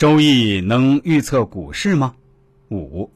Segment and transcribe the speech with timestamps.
[0.00, 2.14] 周易能预测股市吗？
[2.70, 3.10] 五。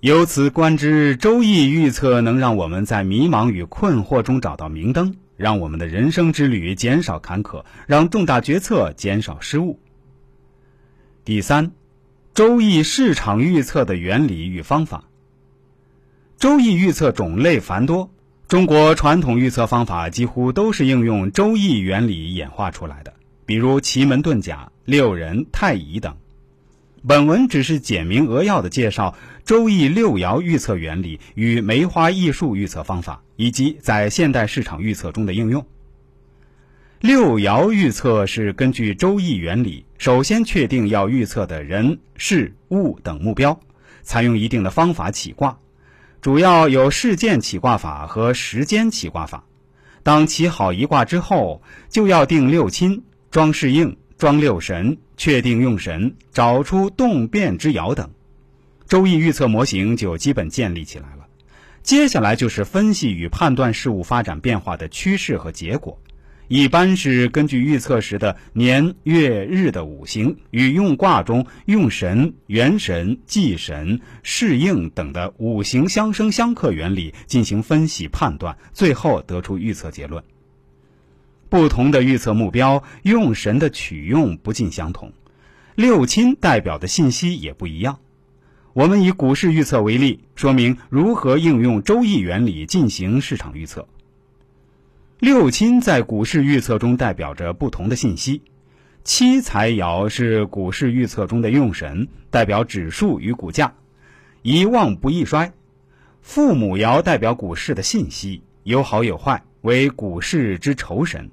[0.00, 9.78] 由此观之，周易预测能让我们在迷茫与困惑中找到明灯，让我们的人生之旅减少坎坷，让重大决策减少失误。
[11.24, 11.70] 第三，
[12.34, 15.04] 周易市场预测的原理与方法。
[16.36, 18.10] 周易预测种类繁多，
[18.48, 23.14] 中国传统预测方法几乎都是应用周易原理演化出来的，
[23.46, 26.16] 比如奇门遁甲、六人、太乙等。
[27.06, 35.66] 本文只是简明扼要的介绍周易六爻预测原理与梅花易数预测方法，以及在现代市场预测中的应用。
[37.00, 43.60] 六爻预测是根据周易原理，首先确定要预测的人、事、物等目标，
[44.02, 45.58] 采用一定的方法起卦，
[46.22, 49.44] 主要有事件起卦法和时间起卦法。
[50.02, 53.98] 当起好一卦之后，就要定六亲、装适应。
[54.24, 58.08] 装六神，确定用神，找出动变之爻等，
[58.88, 61.26] 周易预测模型就基本建立起来了。
[61.82, 66.00] 接下来就是分析与判断事物发展变化的趋势和结果，
[66.48, 80.24] 一般是根据预测时的年月日的五行与用卦中用神、元神、忌神、适应等的五行相生相克原理进行分析判断，最后得出预测结论。
[81.54, 85.12] 不同的预测目标，用神的取用不尽相同，
[85.76, 88.00] 六亲代表的信息也不一样。
[88.72, 93.86] 我们以股市预测为例，说明如何应用周易原理进行市场预测。
[95.20, 98.42] 六亲在股市预测中代表着不同的信息。
[99.04, 103.74] 七财爻是股市预测中的用神，代表指数与股价，
[104.42, 105.52] 宜旺不宜衰。
[106.20, 111.30] 父母爻代表股市的信息，有好有坏，为股市之酬神。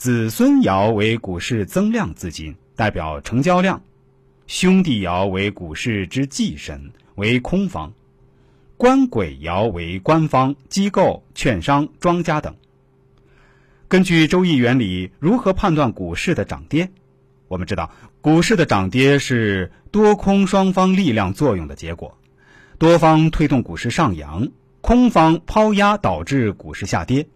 [0.00, 3.82] 子孙爻为股市增量资金，代表成交量；
[4.46, 7.90] 兄弟爻为股市之忌神，为空方；
[8.78, 12.56] 官鬼爻为官方机构、券商、庄家等。
[13.88, 16.88] 根据周易原理，如何判断股市的涨跌？
[17.48, 17.92] 我们知道，
[18.22, 22.16] 股市的涨跌是多空双方力量作用的结果，
[22.78, 24.48] 多方推动股市上扬，
[24.80, 27.26] 空方抛压导致股市下跌。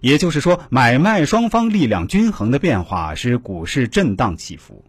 [0.00, 4.84] 也就是说，买卖双方力量均衡的变化使股市震荡起伏。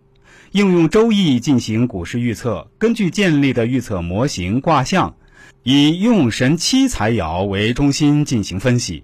[0.51, 5.15] 应用周易进行股市预测，根据建立的预测模型卦象，
[5.63, 9.03] 以用神七财爻为中心进行分析。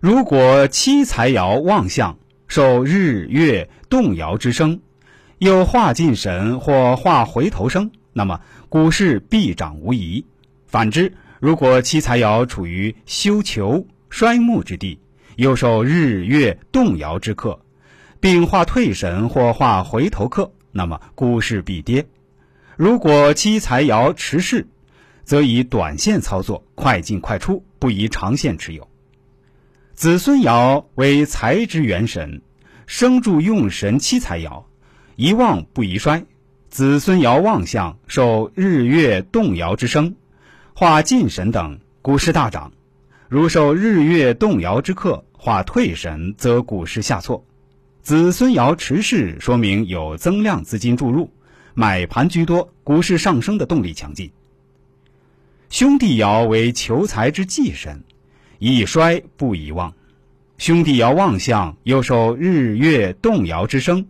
[0.00, 4.80] 如果七财爻旺相，受日月动摇之声，
[5.38, 10.24] 又化进神或化回头生，那么股市必涨无疑。
[10.66, 14.98] 反之，如果七财爻处于休囚衰木之地，
[15.36, 17.60] 又受日月动摇之克，
[18.20, 22.06] 并化退神或化回头客，那么股市必跌。
[22.76, 24.66] 如果七财爻持势，
[25.22, 28.88] 则以短线操作，快进快出，不宜长线持有。
[29.94, 32.42] 子孙爻为财之元神，
[32.86, 34.64] 生助用神七财爻，
[35.16, 36.24] 一旺不宜衰。
[36.68, 40.16] 子孙爻旺相，受日月动摇之声，
[40.74, 42.72] 化进神等，股市大涨。
[43.34, 47.44] 如受日月动摇之克，化退神，则股市下挫。
[48.00, 51.32] 子孙爻持势，说明有增量资金注入，
[51.74, 54.30] 买盘居多，股市上升的动力强劲。
[55.68, 58.04] 兄弟爻为求财之忌神，
[58.60, 59.94] 宜衰不宜旺。
[60.56, 64.06] 兄弟爻旺相，又受日月动摇之生，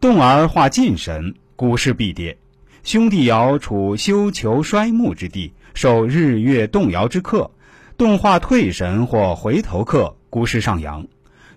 [0.00, 2.36] 动而化进神，股市必跌。
[2.82, 7.52] 兄弟爻处休囚衰木之地，受日月动摇之克。
[7.96, 11.06] 动画退神或回头客，股市上扬；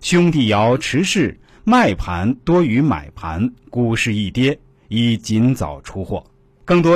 [0.02, 6.24] 兄弟爻持势，卖盘多于买盘，股市一跌，已尽早出货。
[6.64, 6.96] 更多。